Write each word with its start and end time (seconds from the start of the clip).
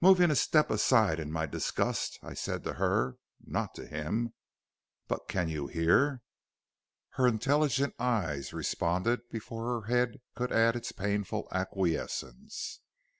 "Moving 0.00 0.28
a 0.28 0.34
step 0.34 0.70
aside 0.72 1.20
in 1.20 1.30
my 1.30 1.46
disgust, 1.46 2.18
I 2.20 2.34
said 2.34 2.64
to 2.64 2.72
her, 2.72 3.18
not 3.40 3.76
to 3.76 3.86
him: 3.86 4.34
"'But 5.06 5.20
you 5.48 5.64
can 5.64 5.68
hear?' 5.70 6.20
"Her 7.10 7.28
intelligent 7.28 7.94
eye 7.96 8.42
responded 8.52 9.20
before 9.30 9.66
her 9.66 9.86
head 9.86 10.20
could 10.34 10.50
add 10.50 10.74
its 10.74 10.90
painful 10.90 11.46
acquiescence. 11.52 12.80